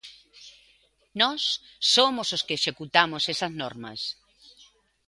Nós 1.21 1.41
somos 1.93 2.27
os 2.35 2.43
que 2.45 2.57
executamos 2.59 3.23
esas 3.33 3.53
normas. 3.61 3.99